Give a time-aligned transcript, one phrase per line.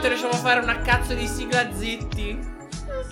[0.00, 2.38] quanto riusciamo a fare una cazzo di sigla zitti.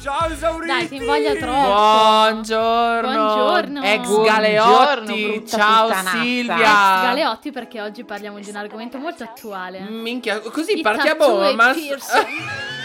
[0.00, 0.66] Ciao esauriti!
[0.73, 1.66] Dai, ti invoglia troppo.
[1.66, 3.11] Buongiorno.
[3.11, 3.82] Buongiorno.
[3.82, 5.24] Ex Buongiorno, Galeotti.
[5.27, 6.19] brutta Ciao puttanazza.
[6.19, 6.56] Silvia.
[6.56, 9.80] Ex Galeotti perché oggi parliamo di un argomento molto attuale.
[9.80, 11.52] Minchia, così I partiamo.
[11.52, 11.74] ma.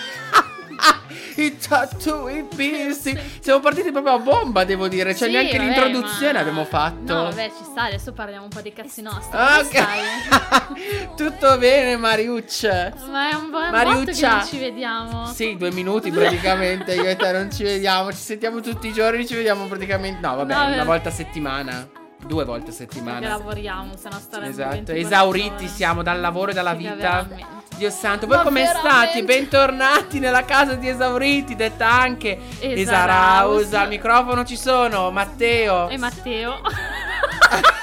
[1.36, 3.20] I tattoo, i piercing.
[3.40, 5.16] Siamo partiti proprio a bomba, devo dire.
[5.16, 7.14] Cioè, Sì, neanche vabbè, l'introduzione ma- abbiamo fatto.
[7.14, 9.38] No, vabbè, ci sta, adesso parliamo un po' dei cazzi nostri.
[9.38, 11.16] Ok.
[11.16, 12.94] Tutto bene, Mariuccia.
[13.10, 14.38] Ma è un po' Mariuccia.
[14.38, 15.26] non ci vediamo.
[15.28, 16.94] Sì, due minuti praticamente.
[16.94, 18.12] Io e te non ci vediamo.
[18.12, 19.26] Ci sentiamo tutti i giorni.
[19.26, 20.26] Ci vediamo praticamente.
[20.26, 20.86] No, vabbè, No, una vabbè.
[20.86, 21.88] volta a settimana.
[22.26, 23.28] Due volte a Perché settimana.
[23.28, 26.94] lavoriamo, se no staremo Esatto, 24 esauriti siamo dal lavoro e dalla vita.
[26.96, 27.46] veramente.
[27.76, 28.90] Dio santo, voi Ma come veramente?
[28.90, 29.24] stati?
[29.24, 33.62] Bentornati nella casa di esauriti, detta anche Esaraus.
[33.62, 33.74] Esaraus.
[33.74, 35.90] Al microfono ci sono Matteo.
[35.90, 36.62] E Matteo.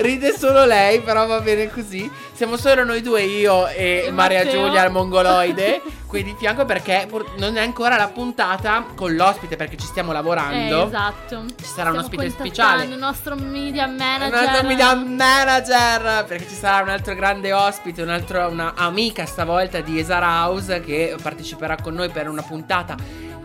[0.00, 2.10] Ride solo lei, però va bene così.
[2.32, 4.64] Siamo solo noi due, io e, E Maria Matteo.
[4.64, 7.06] Giulia, il mongoloide, qui di fianco perché
[7.36, 10.84] non è ancora la puntata con l'ospite perché ci stiamo lavorando.
[10.84, 11.44] Eh, esatto.
[11.54, 12.84] Ci sarà un Stiamo ospite contattando speciale.
[12.84, 14.34] Il nostro media Un manager.
[14.48, 19.98] altro media manager perché ci sarà un altro grande ospite, un'altra una amica stavolta di
[19.98, 22.96] Esar House che parteciperà con noi per una puntata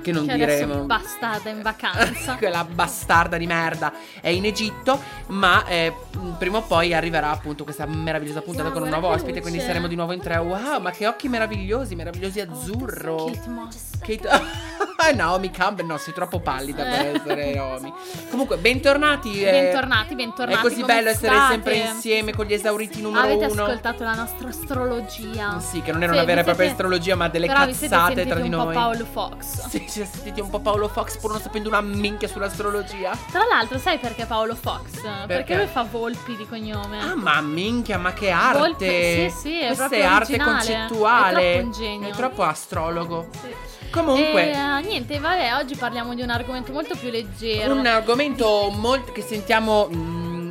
[0.06, 0.84] che non Che diremo.
[0.84, 2.36] bastarda in vacanza.
[2.38, 5.92] Quella bastarda di merda è in Egitto, ma eh,
[6.38, 9.88] prima o poi arriverà appunto questa meravigliosa puntata Wow, con un nuovo ospite, quindi saremo
[9.88, 10.38] di nuovo in tre.
[10.38, 13.26] Wow, ma che occhi meravigliosi, meravigliosi azzurro.
[13.26, 13.98] Kate Moss.
[14.00, 14.30] Kate...
[15.16, 17.11] Naomi Campbell, no, sei troppo pallida per Eh.
[17.16, 17.94] essere Naomi.
[18.30, 19.44] Comunque, bentornati.
[19.44, 20.58] eh, Bentornati, bentornati.
[20.59, 21.52] È così bello essere state?
[21.53, 23.64] sempre insieme con gli esauriti numero Avete uno.
[23.66, 25.59] ascoltato la nostra astrologia?
[25.59, 28.36] Sì, che non era una vera e propria siete- astrologia, ma delle Però cazzate tra
[28.39, 28.73] di un po' noi.
[28.73, 29.67] Paolo Fox.
[29.67, 33.17] Sì, ci siamo sentiti un po' Paolo Fox pur non sapendo una minchia sull'astrologia.
[33.31, 34.99] Tra l'altro, sai perché Paolo Fox?
[35.25, 36.99] Perché, lui fa Volpi di cognome.
[36.99, 38.58] Ah, ma minchia, ma che arte!
[38.59, 40.52] Volpe- sì, sì, è Questa è arte originale.
[40.52, 41.39] concettuale.
[41.39, 42.08] È troppo un genio.
[42.09, 43.27] È troppo astrologo.
[43.42, 43.53] Sì.
[43.92, 47.73] Comunque, E, eh, niente, vabbè, oggi parliamo di un argomento molto più leggero.
[47.73, 49.87] un argomento molto che sentiamo.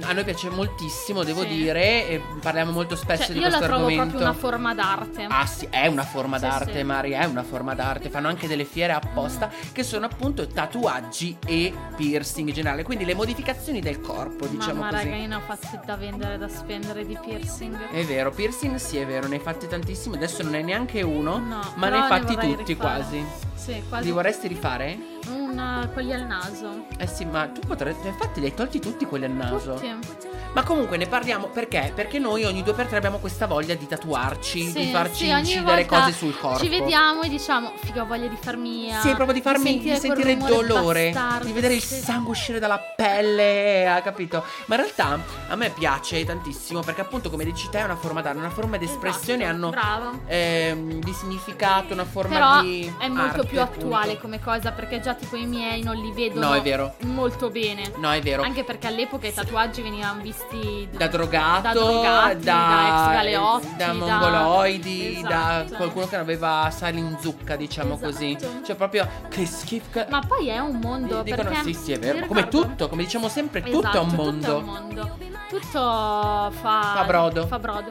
[0.05, 1.49] Mm, a noi piace moltissimo, devo Sì.
[1.49, 2.09] dire.
[2.09, 4.03] E parliamo molto spesso Cioè, di io la questo trovo argomento.
[4.17, 5.27] proprio una forma d'arte.
[5.29, 6.83] Ah sì, è una forma Sì, d'arte, sì.
[6.83, 8.11] Mari, è una forma d'arte.
[8.11, 12.83] Fanno anche delle fiere apposta che sono appunto tatuaggi e piercing in generale.
[12.83, 15.05] Quindi le modificazioni del corpo, diciamo Mamma così.
[15.05, 17.91] raga, io ne ho fatti da vendere, da spendere di piercing.
[17.91, 20.17] È vero, piercing sì, è vero, ne hai fatti tantissimi.
[20.17, 22.77] Adesso non è neanche uno, No, ma ne hai fatti tutti rifare.
[22.77, 23.25] quasi.
[23.55, 24.05] Sì, quasi.
[24.05, 24.99] Li vorresti rifare?
[25.29, 26.87] Una, quelli al naso.
[26.99, 28.07] Eh sì, ma tu potresti.
[28.09, 29.75] Infatti, li hai tolti tutti quelli al naso.
[29.75, 30.33] Tutti.
[30.55, 31.91] Ma comunque ne parliamo perché?
[31.93, 35.31] Perché noi ogni due per tre abbiamo questa voglia di tatuarci, Sì, di farci sì,
[35.31, 36.63] incidere cose sul corpo.
[36.63, 38.93] Ci vediamo e diciamo, figa, ho voglia di farmi.
[39.01, 41.97] Sì, proprio di farmi di sentire il dolore, bastardo, di vedere il sì.
[41.97, 44.45] sangue uscire dalla pelle, ha capito?
[44.67, 45.19] Ma in realtà
[45.49, 48.77] a me piace tantissimo perché appunto come dici te è una forma d'arte, una forma
[48.77, 53.61] di espressione, Esatto, hanno ehm, di significato, una forma Però di è molto arte, più
[53.61, 54.21] attuale appunto.
[54.21, 57.93] come cosa perché già tipo i miei non li vedono No, molto bene.
[57.97, 58.43] No, è vero.
[58.43, 63.93] Anche perché all'epoca i tatuaggi venivano visti da drogato, da, drogati, da, ex galeotti, da
[63.93, 65.75] mongoloidi, da Esatto.
[65.77, 68.11] qualcuno che aveva sale in zucca, diciamo Esatto.
[68.11, 68.37] così.
[68.65, 69.87] Cioè proprio che schifo.
[69.93, 72.27] che- Ma poi è un mondo Dicono perché sì, sì, è vero.
[72.27, 74.47] come tutto, come diciamo sempre, tutto è Esatto, un mondo.
[74.47, 75.17] Tutto è un mondo.
[75.49, 76.51] Tutto fa,
[76.97, 77.47] Fa brodo.
[77.47, 77.91] Fa brodo.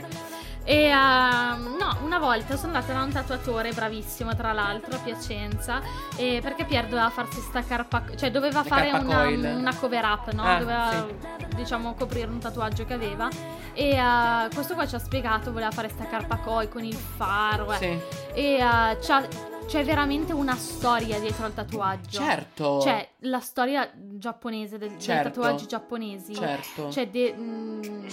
[0.65, 5.81] E ehm, no, una volta sono andata da un tatuatore bravissimo, tra l'altro, a Piacenza.
[6.15, 10.31] e perché Pier doveva farsi sta carpa, cioè doveva La fare una, una cover up,
[10.31, 10.43] no?
[10.43, 11.05] Ah, doveva
[11.55, 13.27] diciamo coprire un tatuaggio che aveva.
[13.73, 17.71] E eh, questo qua ci ha spiegato, voleva fare sta carpa coil con il faro.
[17.73, 17.77] eh.
[17.77, 17.99] Sì.
[18.33, 22.19] E eh, c'ha- c'è veramente una storia dietro al tatuaggio.
[22.19, 22.79] Certo.
[22.81, 25.23] Cioè, la storia giapponese, del- Certo.
[25.23, 26.33] dei tatuaggi giapponesi.
[26.35, 26.89] certo.
[26.91, 28.07] Cioè, de- mh,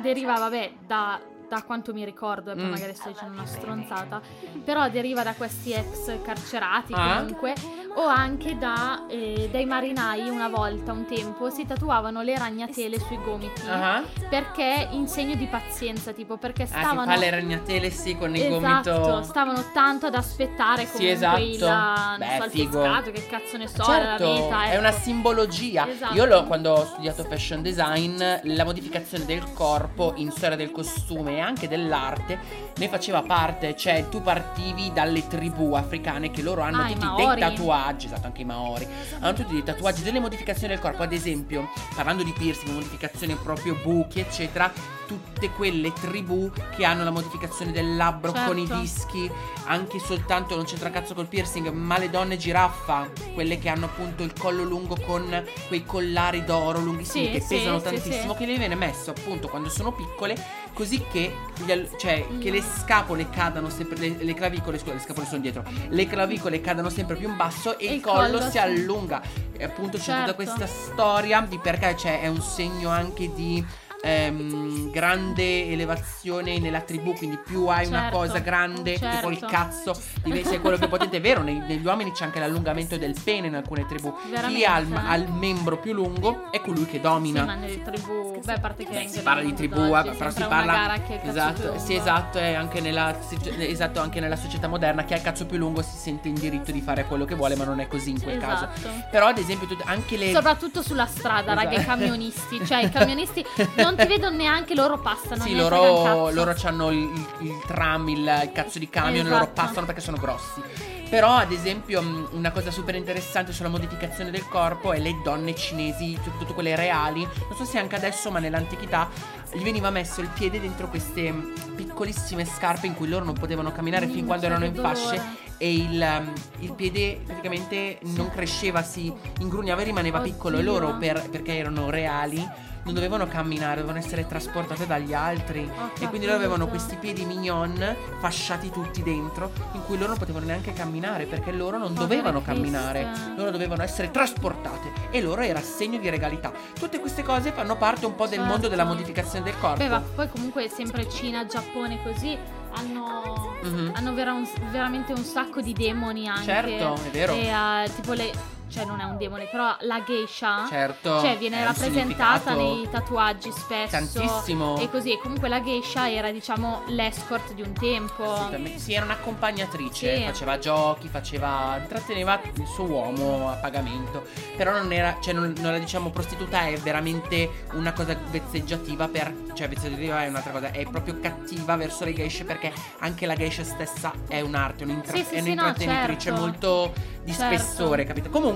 [0.00, 2.70] deriva, vabbè, da, da quanto mi ricordo, e poi Mm.
[2.70, 4.20] magari sto dicendo una stronzata,
[4.64, 7.16] però deriva da questi ex carcerati Ah.
[7.18, 7.54] comunque,
[7.96, 13.18] o anche da, eh, dai marinai una volta, un tempo, si tatuavano le ragnatele sui
[13.22, 13.62] gomiti.
[13.68, 14.02] Ah.
[14.28, 17.10] Perché in segno di pazienza, tipo, perché Ah, si stavano...
[17.10, 19.22] fa le ragnatele sì con il Esatto, gomito.
[19.22, 21.40] stavano tanto ad aspettare Sì, comunque esatto.
[21.40, 22.80] il, Beh, so, figo.
[22.82, 24.62] pescato, che cazzo ne so, Certo, la vita.
[24.64, 24.78] è ecco.
[24.80, 25.88] una simbologia.
[25.88, 26.14] Esatto.
[26.14, 31.35] Io l'ho- quando ho studiato fashion design, la modificazione del corpo in storia del costume
[31.36, 32.38] e anche dell'arte
[32.76, 37.38] ne faceva parte, cioè tu partivi dalle tribù africane che loro hanno Ah, tutti dei
[37.38, 38.86] tatuaggi, esatto, anche i Maori,
[39.20, 43.74] hanno tutti dei tatuaggi, delle modificazioni del corpo, ad esempio, parlando di piercing, modificazioni proprio
[43.82, 44.70] buchi, eccetera,
[45.06, 48.80] tutte quelle tribù che hanno la modificazione del labbro con i Certo.
[48.82, 49.30] dischi,
[49.66, 54.22] anche soltanto non c'entra cazzo col piercing, ma le donne giraffa, quelle che hanno appunto
[54.24, 58.46] il collo lungo con quei collari d'oro lunghissimi Sì, che sì, pesano sì, tantissimo, che
[58.46, 60.36] le viene messo appunto quando sono piccole
[60.76, 61.34] così che,
[61.64, 65.64] gli cioè, che le scapole cadano sempre, le, le clavicole, scusa, le scapole sono dietro,
[65.88, 69.22] le clavicole cadano sempre più in basso e, E il collo, collo, si allunga.
[69.56, 70.20] E appunto c'è Certo.
[70.20, 73.64] tutta questa storia di perché cioè, è un segno anche di
[74.06, 79.46] ehm, grande elevazione nella tribù, quindi più hai una Certo, cosa grande, tipo il certo.
[79.46, 81.16] cazzo, div- sei quello più potente.
[81.16, 84.14] È vero, nei- negli uomini c'è anche l'allungamento del pene in alcune tribù.
[84.48, 87.44] Chi ha il, ha il membro più lungo è colui che Sì, domina.
[87.44, 88.40] ma nelle tribù.
[88.44, 90.46] Beh, a parte che Beh, si parla di tribù, eh, oggi è però si una
[90.46, 93.14] parla esatto, sì, esatto, e anche nella
[93.58, 96.70] esatto, anche nella società moderna chi ha il cazzo più lungo si sente in diritto
[96.70, 98.68] di fare quello che vuole, ma non è così in quel caso.
[98.74, 99.04] Esatto.
[99.10, 101.88] Però ad esempio anche le Soprattutto sulla strada, raga, i Esatto.
[101.98, 102.64] camionisti.
[102.64, 103.44] Cioè, i camionisti
[103.76, 105.42] non ti vedono neanche, loro passano.
[105.42, 109.62] Sì, loro, loro hanno il, il- il tram, il, il cazzo di camion, loro Esatto.
[109.62, 110.60] passano perché sono grossi.
[111.08, 115.54] Però, ad esempio, mh, una cosa super interessante sulla modificazione del corpo è le donne
[115.54, 117.22] cinesi, soprattutto quelle reali.
[117.22, 119.08] Non so se anche adesso, ma nell'antichità
[119.52, 123.70] gli veniva messo il piede dentro queste mh, piccolissime scarpe in cui loro non potevano
[123.70, 125.04] camminare fin Mm, quando erano in fasce.
[125.04, 125.44] dolore.
[125.58, 130.56] E il, um, il piede praticamente non cresceva, si ingrugnava e rimaneva piccolo.
[130.56, 130.72] E Oddio.
[130.72, 132.44] loro, per- perché erano reali,
[132.86, 135.68] non dovevano camminare, dovevano essere trasportate dagli altri.
[135.76, 140.18] Ho E quindi loro avevano questi piedi mignon fasciati tutti dentro, in cui loro non
[140.18, 145.42] potevano neanche camminare perché loro non Povere dovevano camminare, loro dovevano essere trasportate e loro
[145.42, 146.52] era segno di regalità.
[146.78, 148.50] Tutte queste cose fanno parte un po' del Certo.
[148.52, 149.78] mondo della modificazione del corpo.
[149.78, 152.38] Beh, ma poi comunque sempre Cina, Giappone così
[152.74, 153.92] hanno, Mhm.
[153.96, 156.44] hanno vera- un- veramente un sacco di demoni anche.
[156.44, 157.32] Certo, è vero.
[157.32, 158.54] E, eh, tipo le...
[158.68, 160.66] Cioè non è un demone, però la geisha...
[160.68, 161.20] Certo.
[161.20, 163.90] Cioè viene rappresentata nei tatuaggi spesso.
[163.90, 164.78] Tantissimo.
[164.78, 168.48] E così, e comunque la geisha era diciamo l'escort di un tempo.
[168.76, 170.22] Sì, era un'accompagnatrice, Sì.
[170.24, 171.78] faceva giochi, faceva.
[171.80, 174.24] intratteneva il suo uomo a pagamento.
[174.56, 175.16] Però non era.
[175.20, 179.32] cioè, non, non la diciamo prostituta, è veramente una cosa vezzeggiativa per.
[179.54, 183.62] cioè, vezzeggiativa è un'altra cosa, è proprio cattiva verso le geishe perché anche la geisha
[183.64, 186.40] stessa è un'arte, un'intra- Sì, sì, è sì, no, un'intrattenitrice certo.
[186.40, 186.92] molto
[187.22, 187.56] di Certo.
[187.58, 188.28] spessore, capito?
[188.30, 188.54] Comunque.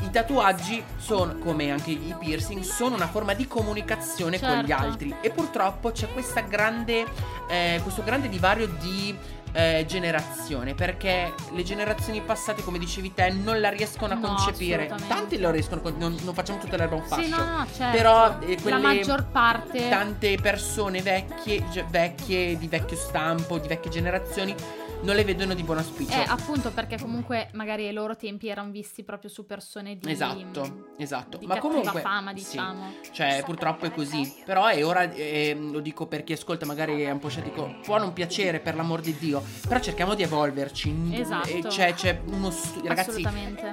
[0.00, 4.82] I tatuaggi sono, come anche i piercing, sono una forma di comunicazione con gli Certo.
[4.84, 5.14] altri.
[5.20, 7.04] E purtroppo c'è questa grande,
[7.48, 9.16] eh, questo grande divario di
[9.52, 10.74] eh, generazione.
[10.74, 14.88] Perché le generazioni passate, come dicevi te, non la riescono a No, concepire.
[15.08, 17.22] Tanti lo riescono, non, non facciamo tutta l'erba un fascio.
[17.22, 17.96] Sì, no, no, certo.
[17.96, 23.90] Però eh, la quelle maggior parte tante persone vecchie, vecchie, di vecchio stampo, di vecchie
[23.90, 24.54] generazioni,
[25.02, 26.12] non le vedono di buon auspicio.
[26.12, 30.94] Eh, appunto perché comunque magari ai loro tempi erano visti proprio su persone di Esatto,
[30.96, 31.38] esatto.
[31.38, 32.34] di Ma comunque fama, sì.
[32.34, 32.92] diciamo.
[33.12, 34.34] Cioè, purtroppo è così.
[34.44, 37.98] Però è ora, ehm, lo dico per chi ascolta, magari è un po' scettico, può
[37.98, 39.42] non piacere, per l'amor di Dio.
[39.66, 40.94] Però cerchiamo di evolverci.
[41.12, 41.48] Esatto.
[41.48, 42.88] E c'è, c'è uno studio.
[42.88, 43.22] Ragazzi,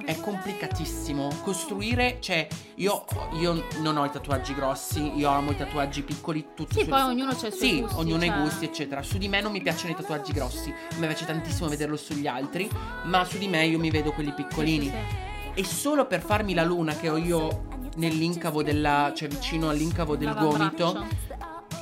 [0.06, 1.30] è complicatissimo.
[1.42, 3.04] Costruire, cioè, io,
[3.40, 6.80] io non ho i tatuaggi grossi, io amo i tatuaggi piccoli, tutti.
[6.80, 8.38] Sì, poi ognuno c'ha i suoi Sì, gusti, ognuno ha cioè.
[8.38, 9.02] i gusti, eccetera.
[9.02, 10.74] Su di me non mi piacciono i tatuaggi grossi.
[10.98, 12.70] Me piace tantissimo vederlo sugli altri.
[13.04, 14.92] Ma su di me io mi vedo quelli piccolini.
[15.54, 19.14] E solo per farmi la luna che ho io nell'incavo della.
[19.16, 21.06] cioè vicino all'incavo del gomito,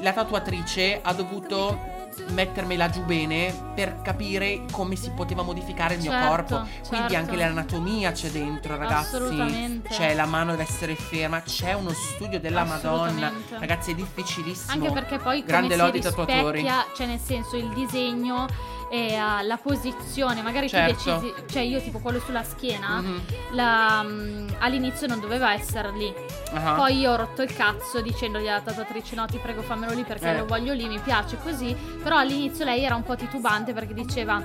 [0.01, 1.91] la tatuatrice ha dovuto
[2.27, 6.55] mettermela giù bene per capire come si poteva modificare il mio Certo, corpo.
[6.87, 7.15] Quindi certo.
[7.15, 9.81] anche l'anatomia c'è dentro, ragazzi.
[9.89, 13.33] C'è la mano deve essere ferma, c'è uno studio della Madonna.
[13.57, 14.85] Ragazzi, è difficilissimo.
[14.85, 16.63] Anche perché poi Grande lode ai tatuatori.
[16.95, 18.45] cioè nel senso il disegno
[18.93, 20.93] e uh, la posizione, magari Certo.
[21.15, 23.21] tu decisi, cioè io tipo quello sulla schiena, Mhm.
[23.53, 26.13] la, mm, all'inizio non doveva essere lì.
[26.53, 26.73] Ah.
[26.73, 30.29] Poi io ho rotto il cazzo dicendogli alla tatuatrice no ti prego fammelo lì perché
[30.29, 30.37] Eh.
[30.37, 31.75] lo voglio lì, mi piace così.
[32.03, 34.39] Però all'inizio lei era un po' titubante perché diceva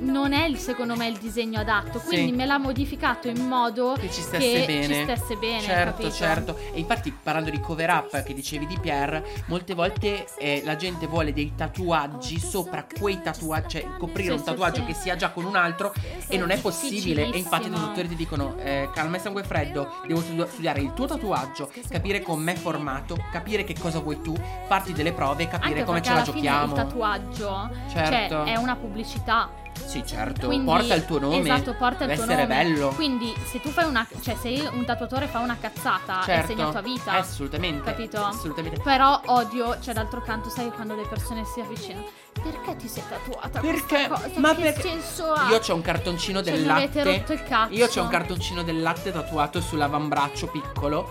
[0.00, 2.36] non è il, secondo me il disegno adatto, quindi Sì.
[2.36, 4.94] me l'ha modificato in modo che ci stesse che bene.
[4.94, 6.10] ci stesse bene, Certo, capito?
[6.12, 6.56] certo.
[6.72, 11.06] E infatti, parlando di cover up che dicevi di Pierre, molte volte eh, la gente
[11.06, 14.86] vuole dei tatuaggi sopra quei tatuaggi, cioè coprire Sì, un tatuaggio sì.
[14.86, 15.92] che sia già con un altro
[16.28, 17.30] e non è possibile.
[17.30, 20.92] E infatti i dottori ti dicono: eh, calma e sangue freddo, devo studi- studiare il
[20.94, 24.34] tuo tatuaggio, capire com'è formato, capire che cosa vuoi tu,
[24.66, 26.66] farti delle prove capire Anche come ce la alla fine giochiamo.
[26.66, 28.34] il tatuaggio Certo.
[28.34, 29.50] cioè, è una pubblicità.
[29.86, 30.46] Sì, certo.
[30.46, 31.38] Quindi, porta il tuo nome.
[31.38, 32.46] Esatto, porta il tuo essere nome.
[32.46, 32.88] bello.
[32.90, 36.52] Quindi se tu fai una cioè se un tatuatore fa una cazzata certo.
[36.52, 37.12] è segna tua vita.
[37.12, 37.90] Assolutamente.
[37.90, 38.24] Capito?
[38.24, 38.80] Assolutamente.
[38.80, 42.06] Però odio, cioè d'altro canto, sai quando le persone si avvicinano.
[42.32, 43.60] Perché ti sei tatuata?
[43.60, 44.08] Perché?
[44.36, 44.80] Ma che perché?
[44.82, 45.48] senso ha?
[45.50, 47.18] Io c'ho un cartoncino Cioè, del mi avete latte.
[47.18, 47.74] rotto il cazzo.
[47.74, 51.10] Io c'ho un cartoncino del latte tatuato sull'avambraccio piccolo.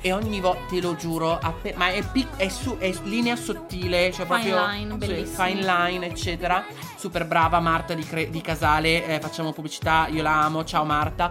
[0.00, 4.12] E ogni volta, te lo giuro, appe- ma è, pic- è, su- è linea sottile,
[4.12, 5.44] cioè Fine proprio line, bellissimo.
[5.44, 6.64] fine line, eccetera.
[6.96, 11.24] Super brava Marta di, Cre- di Casale, eh, facciamo pubblicità, io la amo, ciao Marta.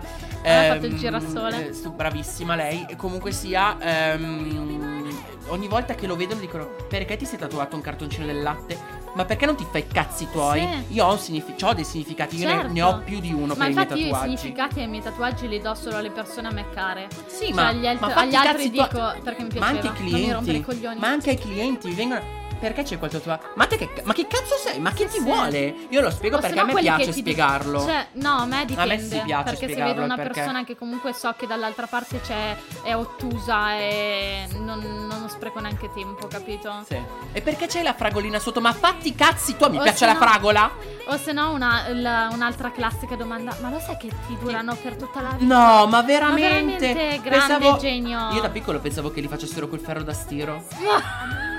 [0.43, 1.69] ha fatto il girasole.
[1.69, 2.85] eh, bravissima lei.
[2.89, 7.81] E comunque sia, ehm, ogni volta che lo vedono dicono perché ti sei tatuato un
[7.81, 9.04] cartoncino del latte?
[9.15, 10.59] Ma perché non ti fai i cazzi tuoi?
[10.59, 10.93] Sì.
[10.95, 12.71] Io ho, un signifi- ho dei significati, io ne- Certo.
[12.73, 14.37] ne, ho più di uno Ma per i miei infatti io i tatuaggi.
[14.37, 17.07] significati ai miei tatuaggi li do solo alle persone a me care.
[17.27, 19.87] Sì, Cioè, ma, agli, alt- ma agli altri dico perché mi Ma piaceva.
[19.89, 20.99] anche i Non mi rompere clienti, i coglioni.
[20.99, 22.21] ma anche ai clienti vengono
[22.67, 23.43] perché c'è quel tatuaggio?
[23.55, 24.79] Ma te che, ma che cazzo sei?
[24.79, 25.23] Ma che Sì, ti sì.
[25.23, 25.75] vuole?
[25.89, 27.81] Io lo spiego O perché a me piace spiegarlo.
[27.83, 28.93] Cioè, no, a me dipende.
[28.93, 31.87] A me sì piace perché se vedo una perché- persona che comunque so che dall'altra
[31.87, 36.83] parte c'è è ottusa e non, non spreco neanche tempo, capito?
[36.87, 36.97] Sì.
[37.33, 38.61] E perché c'hai la fragolina sotto?
[38.61, 40.71] Ma fatti cazzi tuoi, mi O piace la no- fragola?
[41.07, 44.95] O se no una- la- un'altra classica domanda, ma lo sai che ti durano per
[44.95, 45.53] tutta la vita?
[45.55, 46.41] No, ma veramente.
[46.47, 48.31] Ma veramente grande Pensavo- genio.
[48.31, 50.63] Io da piccolo pensavo che li facessero col ferro da stiro.
[50.67, 50.83] Perché,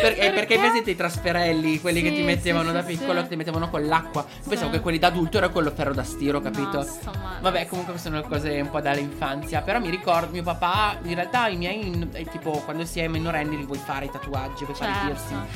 [0.00, 0.58] perché Perché?
[0.58, 3.86] vedete i trasferelli, quelli che Sì, ti mettevano sì, da piccolo, che ti mettevano con
[3.86, 4.24] l'acqua.
[4.48, 6.78] Pensavo che quelli da adulto era quello ferro da stiro, capito?
[7.04, 9.62] No, Vabbè, comunque sono cose un po' dall'infanzia.
[9.62, 13.64] Però mi ricordo, mio papà, in realtà i miei, tipo, quando si è minorenni li
[13.64, 15.06] vuoi fare i tatuaggi, vuoi fare i Certo.
[15.06, 15.46] piercing.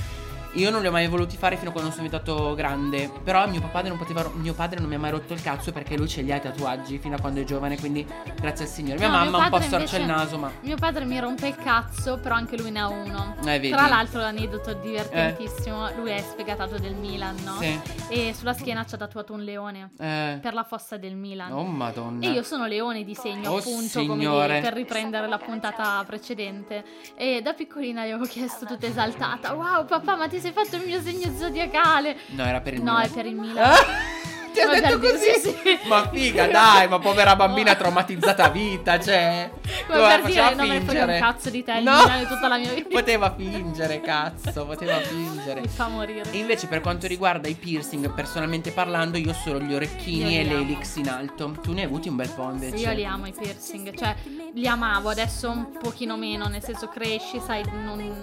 [0.54, 3.10] Io non li ho mai voluti fare fino a quando sono diventato grande.
[3.24, 4.30] Però mio padre non poteva.
[4.34, 6.40] Mio padre non mi ha mai rotto il cazzo perché lui ce li ha i
[6.40, 7.78] tatuaggi fino a quando è giovane.
[7.78, 8.06] Quindi
[8.38, 8.98] grazie al Signore.
[8.98, 10.50] Mia No, mio mamma un po' storce il naso, ma.
[10.60, 13.36] Mio padre mi rompe il cazzo, però anche lui ne ha uno.
[13.46, 13.70] Eh.
[13.70, 17.56] Tra l'altro, l'aneddoto divertentissimo: lui è sfegatato del Milan, no?
[17.58, 17.80] Sì.
[18.08, 20.38] E sulla schiena ci ha tatuato un leone Eh.
[20.40, 21.50] per la fossa del Milan.
[21.52, 22.26] Oh madonna.
[22.26, 24.46] E io sono leone di segno, Oh, appunto, come signore.
[24.48, 26.84] dire, per riprendere la puntata precedente.
[27.16, 30.82] E da piccolina gli avevo chiesto tutta esaltata: Wow, papà, ma ti sei fatto il
[30.84, 32.16] mio segno zodiacale?
[32.30, 33.06] No, era per il No, Milan.
[33.06, 33.64] è per il Milan.
[33.64, 34.20] Ah,
[34.52, 35.12] Ti ha detto così?
[35.18, 35.78] dire- sì, sì.
[35.88, 39.48] Ma figa, dai, ma povera bambina traumatizzata a vita, cioè.
[39.86, 41.18] Come Doveva- per dire, non me ne frega un fingere.
[41.18, 42.00] cazzo di te, il No.
[42.28, 42.88] Tutta la mia vita.
[42.90, 45.60] Poteva fingere, cazzo, poteva fingere.
[45.62, 46.30] Mi fa morire.
[46.30, 50.40] E invece per quanto riguarda i piercing, personalmente parlando, io ho solo gli orecchini Io
[50.40, 51.56] e l'elix in alto.
[51.62, 52.76] Tu ne hai avuti un bel po' invece.
[52.76, 54.14] Io li amo i piercing, cioè
[54.52, 58.20] li amavo, adesso un pochino meno, nel senso cresci, sai, non...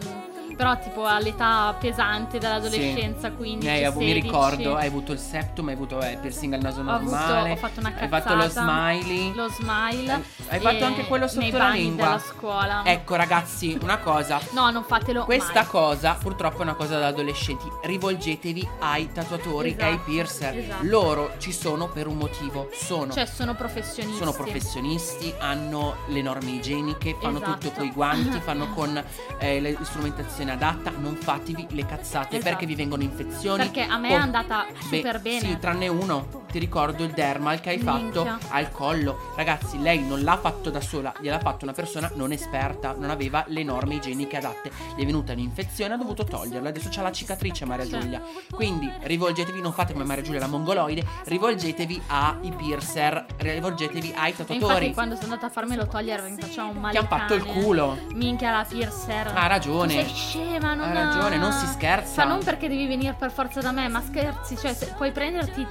[0.60, 5.74] però tipo all'età pesante dell'adolescenza, quindi hai avu- mi ricordo, hai avuto il septum, hai
[5.76, 7.52] avuto eh, il piercing al naso ho, avuto, normale.
[7.52, 9.34] ho fatto una Hai cazzata, fatto lo smiley.
[9.36, 12.06] lo smile, Hai fatto anche quello sotto la lingua.
[12.08, 12.82] della scuola.
[12.84, 14.38] Ecco ragazzi, una cosa.
[14.52, 15.66] No, non fatelo Questa mai.
[15.68, 17.64] cosa purtroppo è una cosa da adolescenti.
[17.82, 20.58] Rivolgetevi ai tatuatori e ai Esatto, piercer.
[20.58, 20.84] esatto.
[20.84, 22.68] Loro ci sono per un motivo.
[22.74, 23.14] Sono.
[23.14, 24.18] Cioè, sono professionisti.
[24.18, 27.58] sono professionisti, hanno le norme igieniche, fanno Esatto.
[27.60, 29.02] tutto con i guanti, fanno con
[29.40, 30.92] eh, le- l'istrumentazione adatta.
[30.98, 32.44] Non fatevi le cazzate Esatto.
[32.50, 33.64] perché vi vengono infezioni.
[33.64, 35.40] Perché a me Oh, è andata beh, super bene.
[35.40, 36.46] Sì, tranne uno.
[36.52, 38.38] Ti ricordo il dermal che hai fatto Minchia.
[38.50, 39.34] al collo.
[39.36, 43.44] Ragazzi, lei non l'ha fatto da sola, gliel'ha fatto una persona non esperta, non aveva
[43.48, 44.72] le norme igieniche adatte.
[44.96, 46.70] Gli è venuta un'infezione, ha dovuto toglierla.
[46.70, 48.00] Adesso c'ha la cicatrice Maria Sì.
[48.00, 48.22] Giulia.
[48.52, 54.30] Quindi rivolgetevi, non fate come Maria Giulia la mongoloide, rivolgetevi ai piercer, rivolgetevi ai E
[54.30, 57.34] infatti tatuatori quando sono andata a farmelo togliere mi faceva un male che hanno fatto
[57.36, 57.98] il culo.
[58.14, 59.32] Minchia la piercer.
[59.36, 60.04] Ha ragione.
[60.06, 62.24] Tu sei scema, non Ha ragione, non si scherza.
[62.24, 65.66] Ma non perché devi venire per forza da me, ma scherzi, cioè puoi prenderti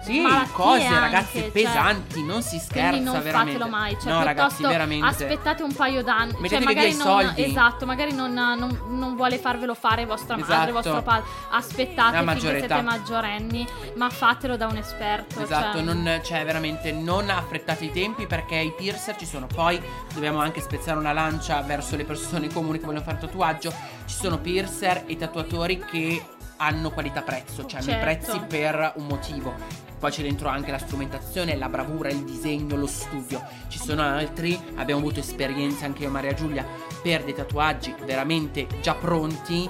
[0.00, 3.52] Sì, cose anche, ragazzi cioè, pesanti, non si scherza non veramente.
[3.58, 5.06] fatelo mai, cioè no, ragazzi, veramente.
[5.06, 7.44] aspettate un paio d'anni, cioè Mettetevi magari via i non soldi.
[7.44, 10.72] esatto, magari non, non- non vuole farvelo fare vostra madre, Esatto.
[10.72, 11.28] vostro padre.
[11.50, 16.92] Aspettate La finché siete maggiorenni, ma fatelo da un esperto, Esatto, cioè, non, cioè veramente
[16.92, 19.46] non affrettate i tempi perché i piercer ci sono.
[19.46, 19.80] Poi
[20.14, 23.70] dobbiamo anche spezzare una lancia verso le persone comuni che vogliono fare tatuaggio.
[24.06, 26.22] Ci sono piercer e tatuatori che
[26.58, 28.04] hanno qualità prezzo, cioè hanno i Certo.
[28.04, 29.86] prezzi per un motivo.
[29.98, 33.42] Poi c'è dentro anche la strumentazione, la bravura, il disegno, lo studio.
[33.68, 36.64] Ci sono altri, abbiamo avuto esperienze anche io e Maria Giulia
[37.02, 39.68] per dei tatuaggi veramente già pronti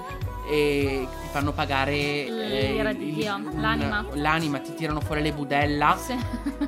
[0.51, 1.93] e ti fanno pagare
[2.25, 4.05] L'ira di il- Dio, un- l'anima.
[4.13, 5.97] l'anima, ti tirano fuori le budella.
[5.97, 6.15] sì.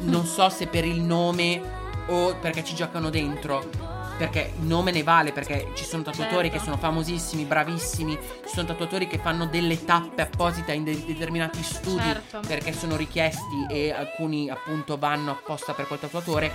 [0.02, 1.62] Non so se per il nome
[2.08, 3.81] o perché ci giocano dentro.
[4.22, 6.58] Perché il nome ne vale, perché ci sono tatuatori Certo.
[6.60, 8.16] che sono famosissimi, bravissimi.
[8.46, 12.42] Ci sono tatuatori che fanno delle tappe apposite in de- determinati studi Certo.
[12.46, 16.52] perché sono richiesti e alcuni appunto vanno apposta per quel tatuatore.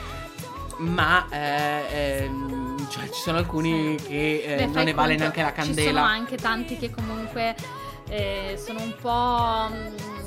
[0.77, 5.43] Ma eh, ehm, cioè, ci sono alcuni che eh, Beh, non ne vale conto, neanche
[5.43, 6.03] la Ci sono candela.
[6.05, 7.57] anche tanti che comunque
[8.09, 10.26] eh, sono un po'.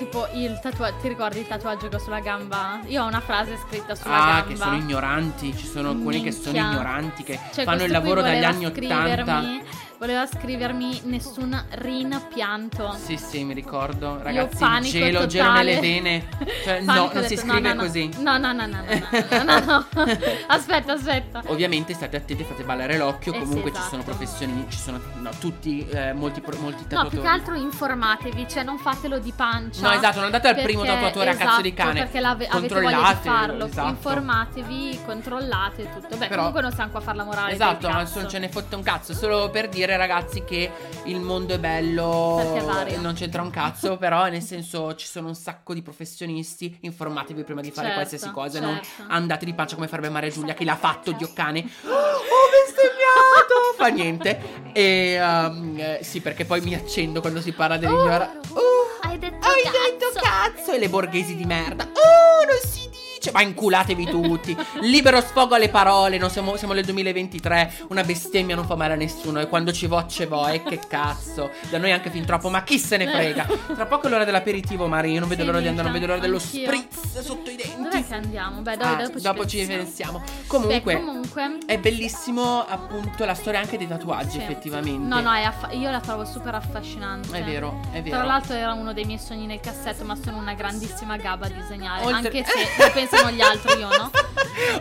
[0.00, 2.80] Tipo il tatuaggio, ti ricordi il tatuaggio che ho sulla gamba?
[2.86, 4.44] Io ho una frase scritta sulla Ah, gamba.
[4.48, 5.54] che sono ignoranti.
[5.54, 6.70] Ci sono alcuni che sono Minchia.
[6.72, 9.62] ignoranti che Cioè, fanno il lavoro dagli anni 80.
[10.00, 12.96] Voleva scrivermi nessun rimpianto.
[13.04, 14.18] Sì, sì, mi ricordo.
[14.22, 15.74] Ragazzi, panico gelo, gelo totale.
[15.74, 16.28] nelle vene.
[16.64, 18.10] Cioè, no, non si detto, scrive no, no, così.
[18.18, 19.86] No, no, no, no, no, no, no, no.
[20.48, 21.42] aspetta, aspetta.
[21.46, 23.32] Ovviamente state attenti, fate ballare l'occhio.
[23.32, 23.90] Eh sì, Comunque ci esatto.
[23.90, 27.08] sono professioni, ci sono no, tutti, eh, molti, molti No, tatuatori.
[27.10, 29.82] più che altro informatevi, cioè non fatelo di pancia.
[29.86, 32.00] No, esatto, non andate al primo tatuatore a cazzo di esatto, cane.
[32.00, 33.64] Perché l'ave- Controllatelo, farlo.
[33.66, 33.88] esatto.
[33.88, 36.16] Informatevi, controllate tutto.
[36.16, 37.52] Beh, Però- comunque non stiamo qua a fare la morale.
[37.52, 39.14] Esatto, non ce ne fotte un cazzo.
[39.14, 40.70] Solo per dire, ragazzi, che
[41.04, 42.38] il mondo è bello.
[42.38, 42.96] È.
[42.96, 46.78] Non c'entra un cazzo, però, nel senso, ci sono un sacco di professionisti.
[46.82, 48.60] Informatevi prima di fare Certo, qualsiasi cosa.
[48.60, 48.66] certo.
[49.02, 51.60] Non andate di pancia come farebbe Maria Giulia, che l'ha fatto, Dio cane.
[52.32, 53.74] Oh, bestemmiato!
[53.76, 54.38] Fa niente.
[54.72, 58.32] E um, eh, sì, perché poi mi accendo quando si parla dell'ignora.
[58.48, 59.78] Uh, Hai detto hai cazzo.
[59.90, 60.72] detto cazzo!
[60.72, 61.84] E le borghesi di merda.
[61.84, 62.88] Oh, non si
[63.20, 63.30] dice.
[63.32, 64.56] Ma inculatevi tutti.
[64.80, 66.16] Libero sfogo alle parole.
[66.18, 67.84] Non siamo, siamo nel 2023.
[67.88, 69.40] Una bestemmia non fa male a nessuno.
[69.40, 70.46] E quando ci vo, ce vo.
[70.48, 71.50] E che cazzo.
[71.68, 72.48] Da noi anche fin troppo.
[72.48, 73.46] Ma chi se ne frega?
[73.74, 75.12] Tra poco è l'ora dell'aperitivo, Mari.
[75.12, 75.88] Io non vedo Sì, l'ora di andare.
[75.88, 76.64] Non vedo l'ora dello Anch'io.
[76.66, 77.82] spritz sotto i denti.
[77.82, 78.60] Dov'è che andiamo?
[78.62, 80.22] Beh, dai, Ah, dopo ci dopo ci pensiamo.
[80.46, 80.94] Comunque.
[80.94, 84.38] Beh, comunque È bellissimo appunto la storia anche dei tatuaggi, Sì.
[84.38, 85.06] effettivamente.
[85.06, 87.36] No, no, è affa- io la trovo super affascinante.
[87.36, 88.16] È vero, è vero.
[88.16, 91.50] Tra l'altro era uno dei miei sogni nel cassetto, ma sono una grandissima gabba a
[91.50, 92.04] disegnare.
[92.04, 92.44] Oltre- Anche
[93.08, 94.10] se lo pensano gli altri, io no.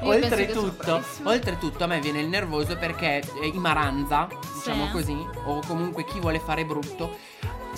[0.04, 4.92] Io oltretutto, oltretutto a me viene il nervoso perché eh, i maranza, diciamo Sì.
[4.92, 7.18] così, o comunque chi vuole fare brutto,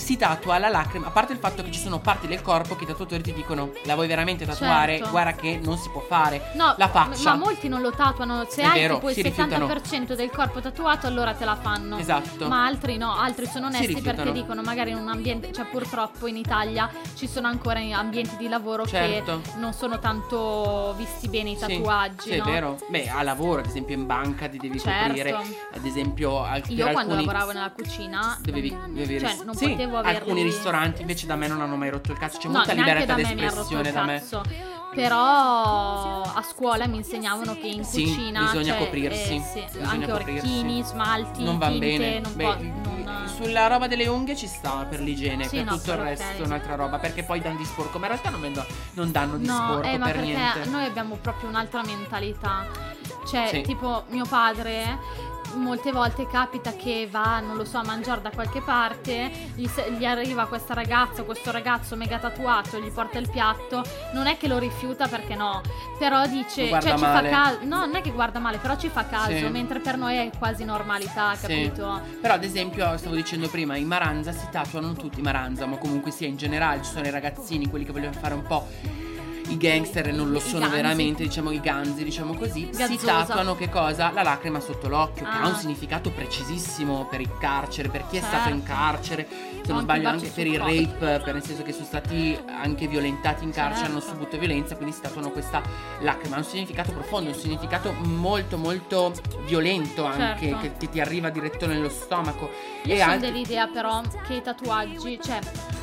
[0.01, 2.83] si tatua la lacrima, a parte il fatto che ci sono parti del corpo che
[2.83, 5.11] i tatuatori ti dicono la vuoi veramente tatuare, Certo.
[5.11, 6.51] guarda che non si può fare.
[6.55, 7.31] No, la faccia.
[7.31, 8.45] ma molti non lo tatuano.
[8.49, 9.67] Se È hai vero, tipo il si rifiutano.
[9.67, 11.97] 70% del corpo tatuato, allora te la fanno.
[11.97, 12.47] Esatto.
[12.47, 16.35] Ma altri no, altri sono onesti perché dicono magari in un ambiente, cioè purtroppo in
[16.37, 19.41] Italia ci sono ancora ambienti di lavoro Certo.
[19.43, 22.31] che non sono tanto visti bene i Sì, tatuaggi.
[22.31, 22.43] Sì, no?
[22.45, 22.77] è vero.
[22.89, 25.07] Beh, a lavoro, ad esempio in banca ti devi Certo.
[25.07, 25.31] coprire.
[25.73, 29.69] Ad esempio, al- Io quando alcuni lavoravo nella cucina Dovevi, non- dovevi cioè, non sì,
[29.69, 32.37] potevo averli alcuni ristoranti invece da me non hanno mai rotto il cazzo.
[32.39, 34.23] C'è no, molta libertà d'espressione da me.
[34.93, 39.89] Però a scuola mi insegnavano che in Sì, cucina bisogna cioè, coprirsi, eh, sì, bisogna
[39.89, 40.47] anche coprirsi.
[40.47, 42.19] orecchini, smalti, non va tinte, bene.
[42.19, 45.77] non Beh, po- non- sulla roba delle unghie ci sta per l'igiene, Sì, per no,
[45.77, 46.39] tutto il resto ok.
[46.39, 46.97] è un'altra roba.
[46.99, 47.97] Perché poi danno di sporco.
[47.99, 50.65] Ma in realtà non, vedo- non danno di No, sporco eh, per niente.
[50.69, 52.67] noi abbiamo proprio un'altra mentalità.
[53.25, 53.61] Cioè, Sì.
[53.61, 54.97] tipo mio padre
[55.55, 60.05] molte volte capita che va, non lo so, a mangiare da qualche parte, gli, gli
[60.05, 63.83] arriva questa ragazza, questo ragazzo mega tatuato, gli porta il piatto,
[64.13, 65.61] non è che lo rifiuta perché no,
[65.99, 67.29] però dice, cioè ci male.
[67.29, 69.47] fa caso, no, non è che guarda male, però ci fa caso, Sì.
[69.49, 71.47] mentre per noi è quasi normalità, Sì.
[71.47, 72.01] capito?
[72.21, 76.27] Però ad esempio stavo dicendo prima I Maranza si tatuano tutti Maranza Ma comunque sia
[76.27, 78.67] in generale Ci sono i ragazzini Quelli che vogliono fare un po'
[79.51, 80.75] i gangster e non lo sono ganzi.
[80.75, 83.25] veramente, diciamo i ganzi, diciamo così, si Gazzosa.
[83.25, 84.11] tatuano che cosa?
[84.11, 85.41] La lacrima sotto l'occhio, che Ah.
[85.43, 88.73] ha un significato precisissimo per il carcere, per chi è stato in Certo.
[88.73, 92.37] carcere, se non Anche sbaglio anche per il rape, per nel senso che sono stati
[92.47, 94.15] anche violentati in carcere, hanno Certo.
[94.15, 95.61] subito violenza, quindi si tatuano questa
[95.99, 99.11] lacrima, ha un significato profondo, un significato molto molto
[99.45, 100.57] violento anche, Certo.
[100.61, 102.49] che ti, ti arriva diretto nello stomaco.
[102.83, 105.39] Io e sono altri- dell'idea però che i tatuaggi, cioè,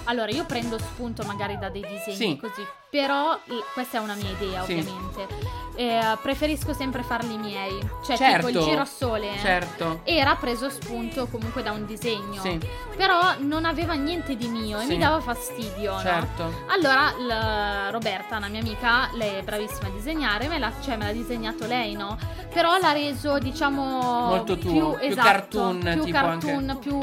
[0.09, 2.37] allora io prendo spunto magari da dei disegni Sì.
[2.40, 3.38] così, però
[3.73, 4.73] questa è una mia idea Sì.
[4.73, 5.57] ovviamente.
[5.79, 10.01] Eh, preferisco sempre farli miei, cioè Certo, tipo il girasole Certo.
[10.03, 12.59] era preso spunto comunque da un disegno, Sì,
[12.97, 16.01] però non aveva niente di mio e mi dava fastidio, no?
[16.01, 16.53] certo.
[16.68, 21.05] Allora la- Roberta, una mia amica, lei è bravissima a disegnare, me l'ha, cioè, me
[21.05, 22.18] l'ha disegnato lei, no?
[22.53, 26.99] Però l'ha reso, diciamo, Molto tuo, più, più esatto, cartoon, più cartoon, più,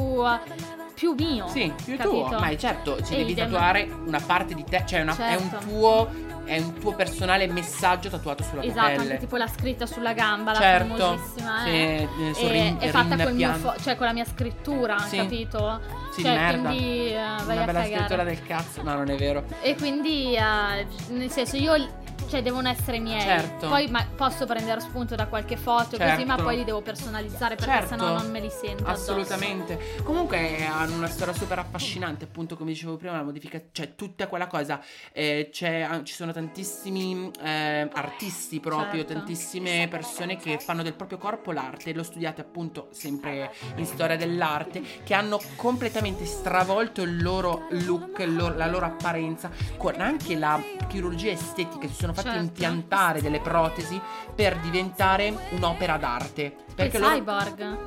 [0.95, 1.47] più mio.
[1.49, 2.25] Sì, più capito?
[2.29, 2.39] tuo.
[2.39, 3.49] Ma certo, ci devi Idem.
[3.51, 5.65] tatuare una parte di te, cioè una- è un Certo.
[5.67, 9.01] tuo è un tuo personale messaggio tatuato sulla tua Esatto, pelle.
[9.01, 10.95] anche tipo la scritta sulla gamba, la certo.
[10.95, 12.07] famosissima, Sì, eh.
[12.19, 13.71] eh, E- rin- è fatta rinpianto.
[13.71, 15.17] fo- cioè con la mia scrittura, Sì.
[15.17, 15.79] capito?
[16.13, 16.69] Sì, cioè, merda.
[16.69, 17.95] quindi eh, vai Una a bella cagare.
[17.95, 18.83] scrittura del cazzo.
[18.83, 19.43] No, non è vero.
[19.61, 22.03] E quindi, eh, nel senso, io.
[22.35, 23.21] Cioè, devono essere miei.
[23.21, 23.69] Certo.
[23.69, 26.43] Poi ma- posso prendere spunto da qualche foto, così, ma Certo.
[26.43, 27.87] poi li devo personalizzare perché Certo.
[27.87, 28.83] sennò non me li sento.
[28.83, 29.11] addosso.
[29.13, 29.79] Assolutamente.
[30.03, 34.47] Comunque hanno una storia super affascinante, appunto, come dicevo prima, la modifica, cioè tutta quella
[34.47, 34.81] cosa.
[35.13, 39.13] eh, c'è- ah, ci sono tantissimi eh, artisti proprio, Certo.
[39.13, 41.93] tantissime persone che fanno del proprio corpo l'arte.
[41.93, 48.35] Lo studiate appunto sempre in storia dell'arte, che hanno completamente stravolto il loro look, il
[48.35, 51.87] loro- la loro apparenza, con anche la chirurgia estetica.
[51.87, 52.39] Si sono Certo.
[52.39, 53.99] impiantare delle protesi
[54.33, 56.55] per diventare un'opera d'arte.
[56.75, 57.77] Perché loro cyborg.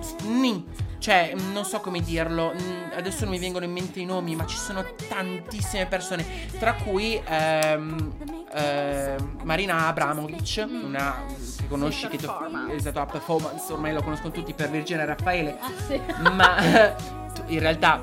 [0.00, 0.66] Sni.
[0.98, 2.52] cioè, non so come dirlo,
[2.94, 6.24] adesso non mi vengono in mente i nomi, ma ci sono tantissime persone,
[6.58, 8.12] tra cui ehm,
[8.52, 10.84] eh, Marina Abramovic, Mm.
[10.84, 11.14] una
[11.58, 12.74] che conosci, che Performance.
[12.74, 16.00] esatto, a performance, ormai lo conoscono tutti per Virginia Raffaele, Ah, sì.
[16.32, 16.56] ma
[17.48, 18.00] in realtà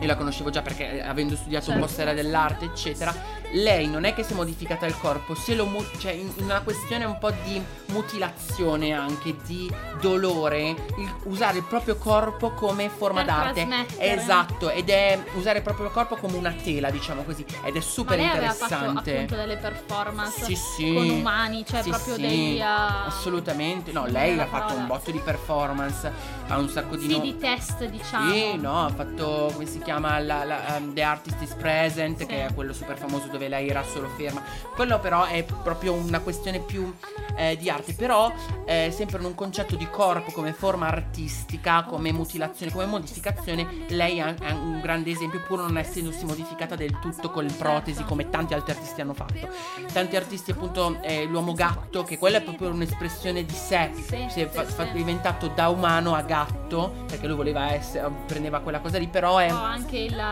[0.00, 1.94] io la conoscevo già perché eh, avendo studiato un po' Certo.
[2.02, 3.14] storia dell'arte, eccetera,
[3.54, 6.44] lei non è che si è modificata il corpo, se lo mu- cioè in, in
[6.44, 12.88] una questione un po' di mutilazione anche, di dolore, il- usare il proprio corpo come
[12.88, 13.86] forma Per d'arte.
[13.98, 17.84] Esatto, ed è usare il proprio corpo come una tela, diciamo così, ed è Ma
[17.84, 19.14] super lei aveva fatto interessante.
[19.14, 20.92] appunto delle performance Sì, sì.
[20.94, 22.58] con umani, cioè Sì, proprio sì, dei...
[22.60, 23.92] uh, assolutamente.
[23.92, 26.10] No, lei ha fatto un botto di performance,
[26.48, 28.32] ha un sacco di Sì, no- di test, diciamo.
[28.32, 32.46] Sì, no, ha fatto come si chiama la, la, um, The Artist is Present, che
[32.46, 34.42] è quello super famoso dove lei era solo ferma.
[34.74, 36.92] Quello però è proprio una questione più
[37.36, 38.32] eh, di arte, però
[38.64, 44.18] eh, sempre in un concetto di corpo come forma artistica, come mutilazione, come modificazione, lei
[44.18, 48.72] è un grande esempio pur non essendosi modificata del tutto con protesi come tanti altri
[48.72, 49.48] artisti hanno fatto.
[49.92, 53.90] Tanti artisti appunto eh, l'uomo gatto, che quella è proprio un'espressione di sé,
[54.28, 58.98] si è fa- diventato da umano a gatto, perché lui voleva essere, prendeva quella cosa
[58.98, 59.48] lì, però è...
[59.48, 60.22] Anche il,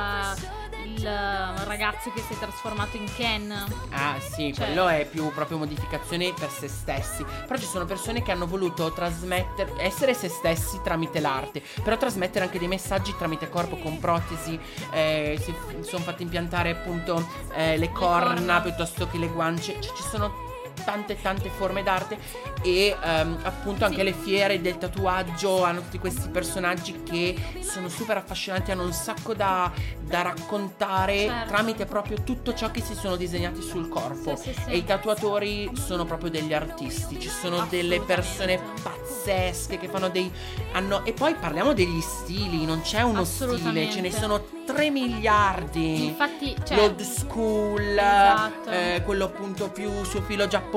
[0.96, 3.50] il ragazzo che si è trasformato in Ken.
[3.90, 7.24] Ah sì, Cioè- quello è più proprio modificazione per se stessi.
[7.24, 12.44] Però ci sono persone che hanno voluto trasmettere, essere se stessi tramite l'arte, però trasmettere
[12.44, 14.58] anche dei messaggi tramite corpo con protesi.
[14.92, 18.60] eh, si sono fatti impiantare appunto eh, le, corna, corna.
[18.60, 19.80] piuttosto che le guance.
[19.80, 20.50] Cioè, ci sono
[20.84, 22.18] tante tante forme d'arte
[22.62, 24.02] e ehm, appunto anche Sì.
[24.04, 29.34] le fiere del tatuaggio hanno tutti questi personaggi che sono super affascinanti, hanno un sacco
[29.34, 31.48] da, da raccontare Certo.
[31.48, 34.36] tramite proprio tutto ciò che si sono disegnati sul corpo.
[34.36, 34.70] Sì, sì.
[34.70, 40.30] E i tatuatori sono proprio degli artisti, ci sono delle persone pazzesche che fanno dei...
[40.72, 46.06] Hanno, e poi parliamo degli stili, non c'è uno stile, ce ne sono 3 miliardi.
[46.06, 48.70] Infatti, cioè, L'old school, Esatto.
[48.70, 50.70] eh, quello appunto più sul filo giapponese,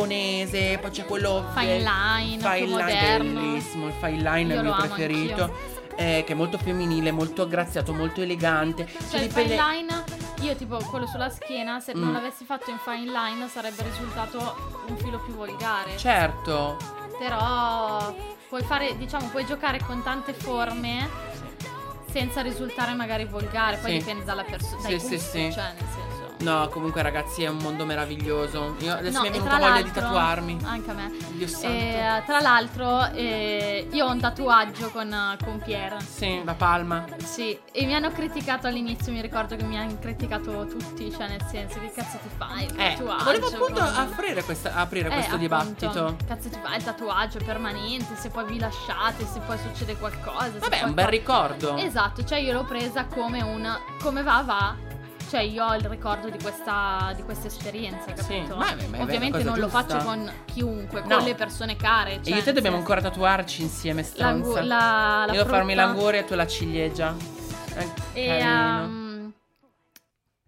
[0.81, 3.39] poi c'è quello Fine line, fine line moderno.
[3.41, 5.53] bellissimo, il fine line è Io il lo mio preferito.
[5.97, 8.85] eh, che è molto femminile, molto aggraziato, molto elegante.
[9.09, 10.03] Cioè, il dipende- fine line,
[10.41, 12.01] io tipo quello sulla schiena, se Mm.
[12.03, 15.95] non l'avessi fatto in fine line sarebbe risultato un filo più volgare.
[15.97, 16.75] Certo.
[17.17, 18.13] Però
[18.49, 21.07] puoi fare, diciamo, puoi giocare con tante forme
[22.11, 23.77] senza risultare magari volgare.
[23.77, 23.97] Poi Sì.
[23.99, 24.81] dipende dalla persona.
[24.87, 25.49] Sì, sì, sì.
[25.51, 25.73] Cioè.
[26.39, 28.75] No, comunque ragazzi è un mondo meraviglioso.
[28.79, 30.57] Io adesso No, mi è venuta voglia di tatuarmi.
[30.63, 31.11] Anche a me.
[31.31, 31.67] Dio santo.
[31.67, 35.97] E, tra l'altro, eh, io ho un tatuaggio con, con Pierre.
[36.01, 37.05] Sì, la palma.
[37.23, 41.43] Sì, e mi hanno criticato all'inizio, mi ricordo che mi hanno criticato tutti, cioè nel
[41.49, 43.23] senso che cazzo ti fai il Eh, tatuaggio?
[43.23, 46.15] volevo appunto aprire, questa- aprire Eh, questo appunto, dibattito.
[46.27, 50.51] Cazzo ti fai il tatuaggio permanente, se poi vi lasciate, se poi succede qualcosa.
[50.59, 51.77] Vabbè, è un bel ricordo.
[51.77, 53.63] Esatto, cioè io l'ho presa come un
[54.01, 54.84] come va va.
[55.29, 58.55] Cioè io ho il ricordo di questa, di questa esperienza, Sì, capito?
[58.55, 59.83] ma è- ma una Ovviamente non lo giusta.
[59.83, 61.15] faccio con chiunque, No.
[61.17, 62.11] con le persone care.
[62.11, 64.63] e cioè, io e te nel dobbiamo ancora tatuarci insieme, L'angu- stronza.
[64.67, 67.15] la, la io devo farmi l'anguria e tu la ciliegia.
[67.75, 69.04] Eh, E, um,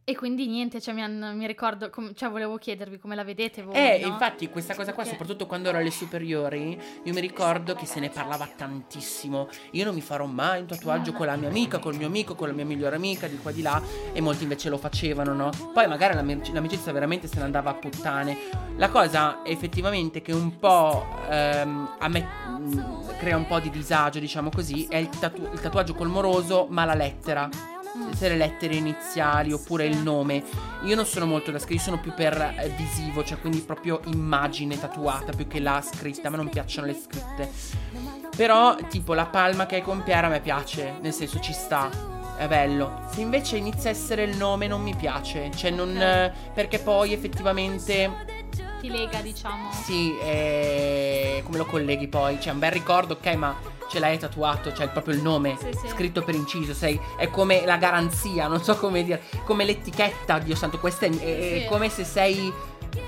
[0.10, 3.62] e quindi niente, cioè mi, han- mi ricordo, com- cioè volevo chiedervi come la vedete
[3.62, 3.76] voi.
[3.76, 4.08] Eh, no?
[4.08, 8.00] infatti questa cosa qua, Perché- soprattutto quando ero alle superiori, io mi ricordo che se
[8.00, 9.50] ne parlava tantissimo.
[9.72, 12.48] Io non mi farò mai un tatuaggio con la mia amica, col mio amico, con
[12.48, 13.82] la mia migliore amica, di qua di là,
[14.14, 15.50] e molti invece lo facevano, no?
[15.74, 18.38] Poi magari l'amic- l'amicizia veramente se ne andava a puttane.
[18.78, 24.20] La cosa effettivamente che un po' ehm, a me mh, crea un po' di disagio,
[24.20, 27.50] diciamo così, è il, tatu- il tatuaggio col moroso, ma la lettera.
[27.98, 28.12] Mm.
[28.12, 30.44] Se le lettere iniziali oppure il nome.
[30.84, 34.80] Io non sono molto da scrivere, sono più per eh, visivo, cioè quindi proprio immagine
[34.80, 36.28] tatuata più che la scritta.
[36.28, 37.50] A me non piacciono le scritte.
[38.36, 41.90] Però, tipo, la palma che hai con Piera a me piace, nel senso ci sta.
[42.38, 43.02] È bello.
[43.12, 45.50] Se invece inizia a essere il nome, non mi piace.
[45.56, 45.90] Cioè, non.
[45.90, 46.02] Ok.
[46.02, 48.46] eh, perché poi effettivamente.
[48.80, 49.72] Ti lega, diciamo.
[49.72, 52.40] Sì, eh, come lo colleghi poi?
[52.40, 53.56] Cioè, un bel ricordo, ok, ma
[53.90, 55.88] ce l'hai tatuato, c'è proprio il nome Sì, sì.
[55.90, 56.74] scritto per inciso.
[56.74, 61.10] Sei, è come la garanzia, non so come dire, come l'etichetta, Dio santo, questa è,
[61.10, 62.52] è- è come se sei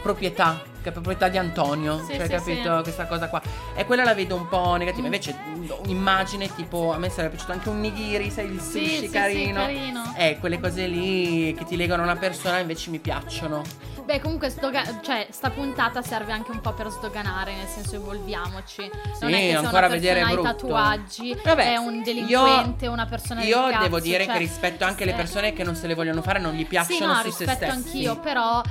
[0.02, 2.78] proprietà, che è proprietà di Antonio, Sì, cioè, sì, capito?
[2.78, 2.84] sì.
[2.84, 3.42] Questa cosa qua.
[3.76, 5.02] E quella la vedo un po' negativa.
[5.02, 5.06] Mm.
[5.14, 5.36] Invece,
[5.84, 9.60] un'immagine tipo, a me sarebbe piaciuto anche un nigiri, sai, il Sì, sushi carino.
[9.62, 10.14] carino.
[10.16, 13.64] Eh, quelle cose lì che ti legano a una persona invece mi piacciono.
[14.10, 18.90] Beh, comunque sdoga- cioè, sta puntata serve anche un po' per sdoganare, nel senso evolviamoci.
[19.22, 22.88] non Sì, è che se ancora una persona ha i tatuaggi Vabbè, è un delinquente,
[22.88, 25.86] una persona Io cazzo, devo dire cioè, che rispetto anche le persone che non se
[25.86, 27.88] le vogliono fare, non gli piacciono Sì, no, su se rispetto stessi.
[27.88, 28.64] anch'io, però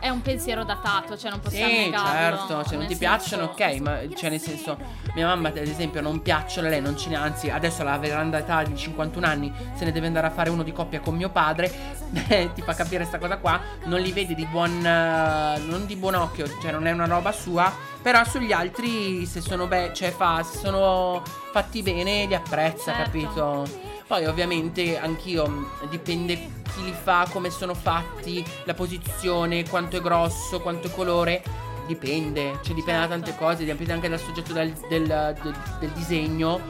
[0.00, 3.64] è un pensiero datato, cioè non possiamo Sì, negarlo, certo, se non ti piacciono, senso-
[3.74, 4.78] ok, ma cioè nel senso,
[5.14, 8.62] mia mamma ad esempio non piacciono, lei non ce ne anzi, adesso alla veranda età
[8.62, 11.70] di 51 anni se ne deve andare a fare uno di coppia con mio padre,
[12.28, 15.96] eh, ti fa capire sta cosa qua, non li vedi di buon, eh, non di
[15.96, 17.70] buon occhio, cioè non è una roba sua,
[18.02, 23.02] però sugli altri se sono, be- cioè fa, se sono fatti bene li apprezza, Certo.
[23.02, 23.89] capito?
[24.10, 26.34] Poi ovviamente anch'io mh, dipende
[26.74, 31.44] chi li fa, come sono fatti, la posizione, quanto è grosso, quanto è colore.
[31.86, 33.08] Dipende, cioè dipende da Certo.
[33.08, 36.60] tante cose, dipende anche dal soggetto del, del- del- del disegno.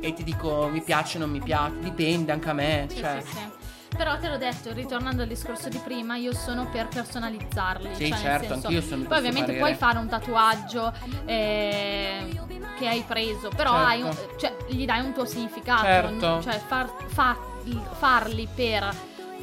[0.00, 2.86] E ti dico mi piace o non mi piace, dipende anche a me.
[2.88, 3.22] Sì, cioè.
[3.22, 3.38] sì, sì.
[3.96, 7.94] Però te l'ho detto, ritornando al discorso di prima, io sono per personalizzarli.
[7.94, 9.58] Sì, cioè, certo, senso- anch'io sono Poi ovviamente parere.
[9.60, 10.92] puoi fare un tatuaggio
[11.24, 12.40] eh,
[12.78, 13.86] che hai preso, però Certo.
[13.86, 15.84] hai un- cioè, gli dai un tuo significato.
[15.84, 16.42] Certo.
[16.42, 17.36] Cioè far- fa-
[17.98, 18.94] farli per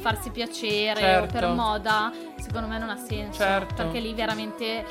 [0.04, 1.24] farsi piacere Certo.
[1.38, 3.38] o per moda, secondo me non ha senso.
[3.38, 3.74] Certo.
[3.74, 4.84] Perché lì veramente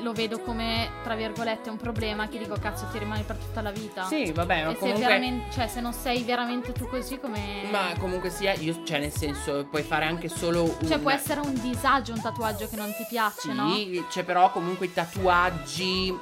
[0.00, 3.72] lo vedo come, tra virgolette, un problema che dico, cazzo, ti rimani per tutta la
[3.72, 4.04] vita.
[4.04, 5.04] Sì, vabbè, ma E se comunque.
[5.04, 7.62] veramente, cioè, se non sei veramente tu così come.
[7.68, 10.86] Ma comunque sia, io, cioè nel senso, puoi fare anche solo un.
[10.86, 13.74] Cioè, può essere un disagio un tatuaggio che non ti piace, no?
[13.74, 16.16] Sì, cioè però comunque i tatuaggi,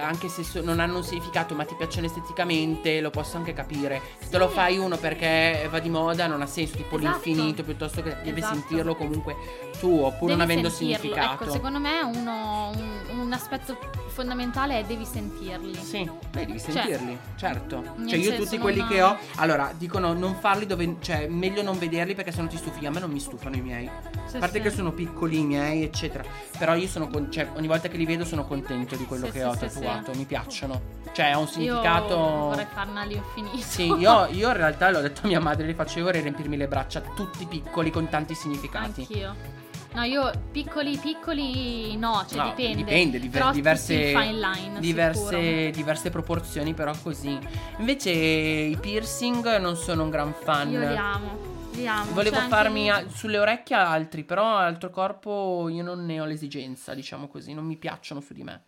[0.00, 4.00] anche se so- non hanno un significato ma ti piacciono esteticamente, lo posso anche capire.
[4.20, 4.54] Se te lo Sì.
[4.54, 7.20] fai uno perché va di moda non ha senso, tipo Esatto.
[7.24, 8.54] l'infinito, piuttosto che devi Esatto.
[8.54, 9.36] sentirlo comunque
[9.78, 11.00] tuo, pur non Devi avendo sentirlo.
[11.02, 11.44] significato.
[11.44, 13.76] Ecco, secondo me uno, un, un aspetto
[14.18, 15.74] fondamentale è devi sentirli.
[15.76, 17.80] Sì, beh, devi Cioè, sentirli, certo.
[17.96, 19.16] nel Cioè, io tutti quelli che ho.
[19.36, 20.96] Allora, dicono non farli dove.
[21.00, 22.84] Cioè, meglio non vederli perché sennò ti stufi.
[22.84, 23.88] A me non mi stufano i miei.
[24.26, 24.62] Sì, A parte sì.
[24.62, 26.24] che sono piccoli i miei, eccetera.
[26.58, 27.06] Però io sono.
[27.08, 30.12] con- cioè, ogni volta che li vedo sono contento di quello Sì, che ho tatuato.
[30.14, 30.96] Mi piacciono.
[31.12, 32.16] Cioè, ha un Io significato.
[32.16, 33.56] vorrei farne all'infinito.
[33.58, 37.00] Sì, io, io in realtà l'ho detto a mia madre, li facevo riempirmi le braccia
[37.00, 39.00] tutti piccoli con tanti significati.
[39.08, 39.66] Anch'io.
[39.94, 42.76] No, io piccoli, piccoli no, cioè No, dipende.
[42.76, 47.36] dipende, diver- Però diverse, fine line, diverse, diverse proporzioni, però così.
[47.78, 50.70] Invece i piercing non sono un gran fan.
[50.70, 51.38] Io li amo.
[51.72, 52.12] Li amo.
[52.12, 56.20] Volevo Cioè, anche farmi lì- a- sulle orecchie altri, però altro corpo io non ne
[56.20, 58.62] ho l'esigenza, diciamo così, non mi piacciono su di me.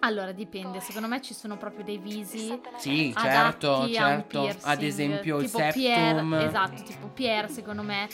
[0.00, 0.80] Allora, dipende.
[0.80, 4.48] Secondo me ci sono proprio dei visi Sì, certo, certo.
[4.62, 5.80] Ad esempio il tipo septum.
[5.80, 8.08] Pierre, esatto, tipo Pierre, secondo me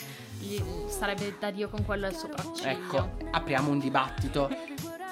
[0.87, 2.69] sarebbe da Dio con quello al sopracciglio.
[2.69, 4.49] Ecco, apriamo un dibattito.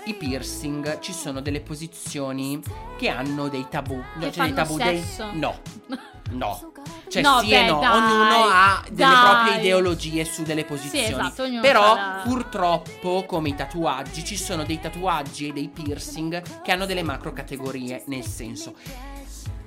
[0.06, 2.62] I piercing ci sono delle posizioni
[2.98, 4.02] che hanno dei tabù.
[4.20, 5.04] Che cioè dei tabù dei.
[5.34, 5.60] No.
[6.32, 6.72] No.
[7.14, 9.20] Cioè, No, sì beh, e no, dai, ognuno ha delle dai.
[9.30, 11.06] proprie ideologie su delle posizioni.
[11.06, 16.42] esatto, ognuno Però, la- purtroppo, come i tatuaggi, ci sono dei tatuaggi e dei piercing
[16.64, 18.02] che hanno delle macro categorie.
[18.08, 18.74] Nel senso,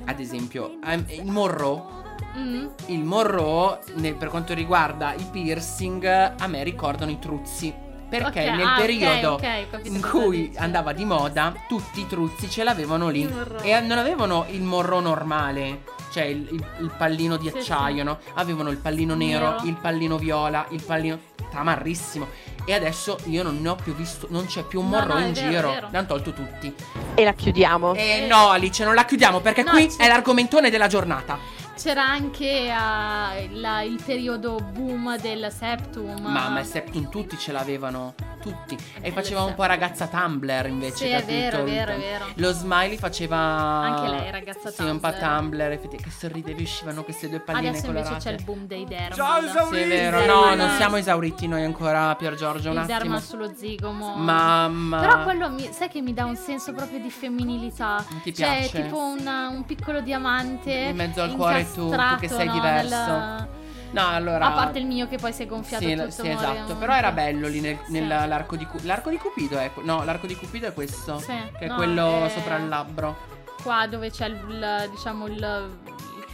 [0.06, 2.02] ad esempio, ehm, il morro.
[2.36, 7.72] Mm, Il morro, nel- per quanto riguarda i piercing, a me ricordano i truzzi.
[8.08, 12.06] Perché Ok, nel ah, periodo ok, ho capito in cui andava di moda, tutti i
[12.06, 13.28] truzzi ce l'avevano lì.
[13.62, 15.82] E non avevano il morro normale,
[16.16, 18.02] cioè il, il- il pallino di Sì, acciaio, sì.
[18.04, 18.18] no?
[18.34, 19.62] Avevano il pallino nero, Nero.
[19.64, 21.18] il pallino viola, il pallino
[21.50, 22.26] tamarrissimo.
[22.64, 25.20] E adesso io non ne ho più visto, non c'è più un No, morro no,
[25.26, 25.68] in vero, giro.
[25.70, 25.88] è vero.
[25.92, 26.74] L'hanno tolto tutti.
[27.14, 27.94] E la chiudiamo.
[27.94, 31.38] E no, Alice, non la chiudiamo perché No, qui c'è- è l'argomentone della giornata.
[31.76, 36.20] C'era anche eh, la- il periodo boom del septum.
[36.22, 38.14] Mamma, il Septum tutti ce l'avevano.
[38.40, 38.76] Tutti.
[39.00, 40.96] E faceva un po' ragazza Tumblr invece.
[40.96, 41.34] Sì, è capito?
[41.34, 42.24] vero, è vero, è vero.
[42.34, 43.36] Lo smiley faceva.
[43.36, 45.78] Anche lei, ragazza Sì, un po' Tumblr.
[45.78, 45.96] Tumblr.
[46.02, 48.30] Che sorridevi, uscivano queste due palline Adesso invece colorate.
[48.30, 49.50] c'è il boom dei dermal.
[49.68, 50.24] Sì, è vero.
[50.26, 52.68] No, non siamo esauriti noi ancora, Pier Giorgio.
[52.70, 52.98] Un il attimo.
[52.98, 54.14] dermal sullo zigomo.
[54.14, 55.00] Mamma.
[55.00, 58.04] Però quello mi, sai che mi dà un senso proprio di femminilità.
[58.08, 58.82] Non ti cioè, piace?
[58.82, 60.70] tipo una- un piccolo diamante.
[60.72, 62.94] In mezzo al cuore tu, tu che sei no, diverso.
[62.96, 63.48] nel-
[63.92, 64.46] No, allora.
[64.46, 66.10] A parte il mio che poi si è gonfiato Sì, tutto.
[66.10, 66.72] sì, esatto.
[66.72, 67.92] un- Però era bello lì nel, Sì.
[67.92, 68.86] nell'arco di Cupido.
[68.88, 69.70] L'arco di Cupido è.
[69.82, 71.18] No, l'arco di Cupido è questo.
[71.18, 73.16] Sì, Che è no, quello è- sopra il labbro.
[73.62, 75.78] Qua dove c'è il, il- diciamo il.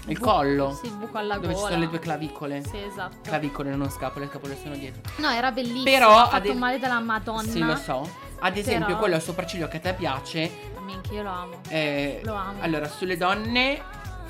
[0.07, 0.77] Il bu- collo.
[0.81, 1.69] Sì, il buco alla Dove ci gola.
[1.69, 2.63] sono le due clavicole.
[2.65, 3.19] Sì, esatto.
[3.23, 5.01] Clavicole, non scapole, le scapole sono dietro.
[5.19, 5.85] No, era bellissimo.
[5.85, 7.43] Però, ha fatto ad male dalla Madonna.
[7.43, 8.11] Sì, lo so.
[8.41, 10.71] Ad esempio, Però- quello sopracciglio che a te piace.
[10.81, 11.61] Minchia, io lo amo.
[11.69, 12.55] eh, Lo amo.
[12.63, 13.81] Allora, sulle donne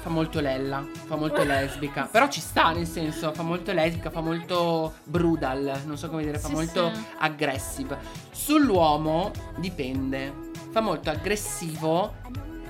[0.03, 2.09] fa molto lella, fa molto lesbica.
[2.11, 5.81] Però ci sta, nel senso, fa molto lesbica, fa molto brutal.
[5.87, 7.01] Non so come dire, fa Sì, molto sì.
[7.19, 7.99] aggressive.
[8.33, 10.51] Sull'uomo dipende.
[10.73, 12.15] Fa molto aggressivo,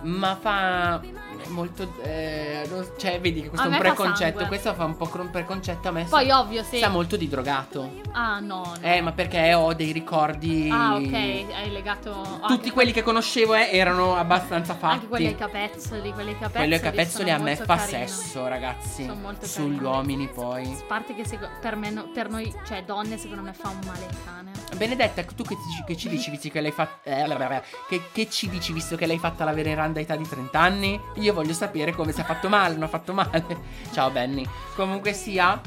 [0.03, 1.01] ma fa.
[1.49, 1.93] Molto.
[2.03, 4.39] eh, cioè, vedi che questo è un preconcetto.
[4.39, 4.47] sangue.
[4.47, 6.05] Questo fa un po' un preconcetto a me.
[6.05, 8.01] Poi sa, ovvio se sa molto di drogato.
[8.13, 8.77] Ah, no, no.
[8.81, 10.69] Eh, ma perché ho dei ricordi.
[10.71, 14.95] Ah, ok, hai legato Tutti anche- quelli che conoscevo eh, erano abbastanza fatti.
[14.95, 16.53] Anche quelli ai capezzoli, quelli ai capezzoli.
[16.69, 19.05] Quello ai capezzoli a me fa sesso, ragazzi.
[19.05, 20.65] Sono molto Sugli uomini poi.
[20.67, 23.79] A parte che seco- per, me, no- per noi, cioè donne, secondo me fa un
[23.87, 24.51] male il cane.
[24.77, 27.01] Benedetta, tu che, ci- che ci dici visto che l'hai fatta.
[27.03, 31.01] Eh, che, che ci dici visto che l'hai fatta la veneranda età di 30 anni?
[31.17, 33.45] Io voglio sapere come si è fatto male, non ha fatto male.
[33.93, 34.47] Ciao Benny.
[34.75, 35.61] Comunque sia.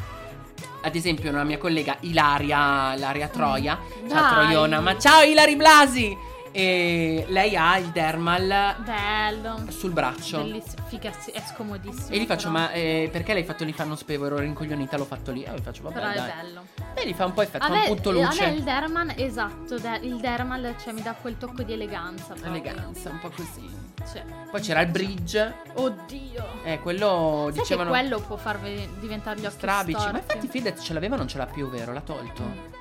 [0.81, 4.33] Ad esempio, una mia collega Ilaria, Ilaria Troia, ciao.
[4.33, 6.15] Troiona, ma ciao Ilari Blasi!
[6.57, 9.65] E lei ha il dermal Bello.
[9.67, 10.37] sul braccio.
[10.37, 10.83] Bellissimo.
[10.87, 12.07] Figa, è scomodissimo.
[12.15, 12.63] E gli faccio, però.
[12.63, 15.43] ma eh, perché l'hai fatto lì fa non sapevo, ero rincoglionita, l'ho fatto lì.
[15.43, 16.31] E gli faccio, vabbè, Però è dai.
[16.41, 16.65] bello.
[16.93, 18.45] E gli fa un po' effetto, A fa un me, punto a luce.
[18.47, 22.27] me il Derman, esatto, il Dermal cioè, mi dà quel tocco di eleganza.
[22.35, 22.49] proprio.
[22.51, 23.69] Eleganza, un po' così.
[24.09, 25.55] Cioè, Poi c'era il bridge.
[25.73, 26.45] oddio.
[26.63, 29.97] Eh, quello Sai dicevano che quello può farvi diventare gli occhi strabici.
[29.97, 30.19] Ma storti?
[30.35, 31.91] infatti Fidesz ce l'aveva o non ce l'ha più, vero?
[31.91, 32.43] L'ha tolto.
[32.43, 32.74] Mm.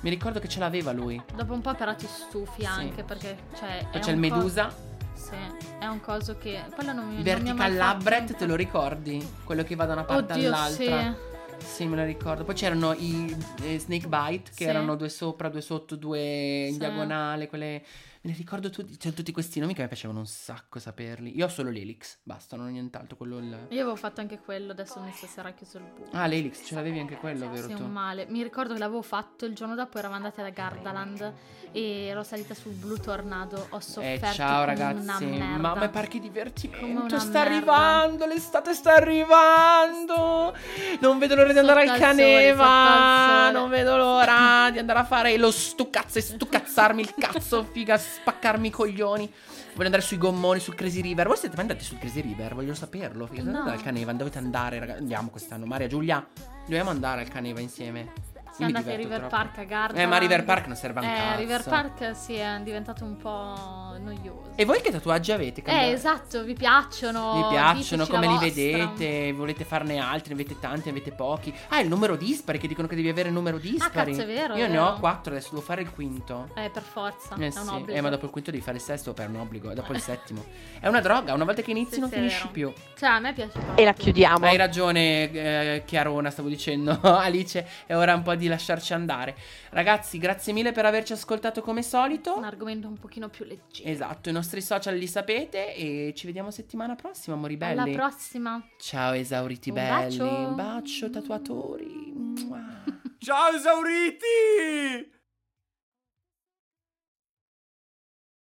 [0.00, 1.20] Mi ricordo che ce l'aveva lui.
[1.34, 4.72] Dopo un po' però ti stufi anche perché cioè, Poi c'è il co- Medusa.
[5.14, 5.34] Sì,
[5.80, 9.26] è un coso che quello non mi ha Vertical Labret, te lo ricordi?
[9.44, 11.14] Quello che va da una parte Oddio, all'altra.
[11.14, 11.26] sì.
[11.66, 12.44] Sì, me lo ricordo.
[12.44, 14.70] Poi c'erano i eh, Snake Bite, che Sì.
[14.70, 16.78] erano due sopra, due sotto, due in Sì.
[16.78, 17.48] diagonale.
[17.48, 17.82] Quelle.
[18.20, 18.96] Me ne ricordo tutti.
[18.96, 21.36] C'erano tutti questi nomi che mi piacevano un sacco saperli.
[21.36, 23.16] Io ho solo l'Elix, basta, non ho nient'altro.
[23.16, 23.46] Quello il...
[23.70, 26.10] Io avevo fatto anche quello, adesso mi si sarà chiuso il buco.
[26.16, 28.26] Ah, l'Elix, ce l'avevi anche quello, vero Sì, un male.
[28.28, 31.32] Mi ricordo che l'avevo fatto il giorno dopo eravamo andati alla Gardaland
[31.72, 33.66] e ero salita sul Blue Tornado.
[33.70, 35.56] Ho Eh, sofferto ciao come ragazzi, una merda.
[35.56, 37.18] mamma e parchi divertimento.
[37.20, 37.40] Sta merda.
[37.40, 40.54] arrivando, l'estate sta arrivando.
[41.00, 43.46] Non vedo l'ora di andare al al caneva.
[43.46, 43.52] al.
[43.52, 48.68] Non vedo l'ora di andare a fare lo stucazzo e stucazzarmi il cazzo, figa, spaccarmi
[48.68, 49.32] i coglioni.
[49.72, 51.26] Voglio andare sui gommoni, sul Crazy River.
[51.26, 52.54] Voi siete mai andati sul Crazy River?
[52.54, 53.26] Voglio saperlo.
[53.26, 53.58] Figa, No.
[53.58, 55.00] andate al caneva, dovete andare, ragazzi.
[55.00, 55.66] Andiamo quest'anno.
[55.66, 56.26] Maria Giulia,
[56.64, 58.00] dobbiamo andare al caneva insieme.
[58.00, 59.36] Io Siamo mi andati a River troppo.
[59.36, 59.98] Park a Gardaland.
[59.98, 61.38] Eh, ma River Park non serve a un Eh, cazzo.
[61.38, 64.52] River Park sì, è diventato un po' noioso.
[64.56, 65.60] E voi che tatuaggi avete?
[65.60, 65.92] Eh, Cambiate?
[65.92, 67.34] esatto, vi piacciono?
[67.42, 68.48] Vi piacciono, come li vostra.
[68.48, 69.32] vedete?
[69.32, 70.34] Volete farne altri?
[70.34, 71.54] Ne avete tanti, ne avete pochi?
[71.68, 74.12] Ah, il numero dispari, che dicono che devi avere il numero dispari.
[74.12, 74.86] Ah, cazzo, è vero, Io è ne vero.
[74.86, 76.48] ho quattro, adesso devo fare il quinto.
[76.54, 77.92] Eh, per forza, Eh è sì, un obbligo.
[77.98, 80.44] eh, ma dopo il quinto devi fare il sesto per un obbligo, dopo il settimo.
[80.80, 82.50] È una droga, una volta che inizi Sì, non finisci vero.
[82.50, 82.72] più.
[82.96, 83.76] Cioè, a me piace proprio.
[83.76, 84.44] E la chiudiamo.
[84.46, 89.36] Hai ragione, eh, Chiarona, stavo dicendo, Alice, è ora un po' di lasciarci andare.
[89.70, 92.36] Ragazzi, grazie mille per averci ascoltato come solito.
[92.36, 93.87] Un argomento un pochino più leggero.
[93.90, 97.80] Esatto, i nostri social li sapete e ci vediamo settimana prossima, amori belli.
[97.80, 98.62] Alla prossima.
[98.78, 99.88] Ciao esauriti Un belli.
[100.18, 100.24] bacio.
[100.24, 102.34] Un bacio tatuatori.
[103.18, 105.16] Ciao esauriti!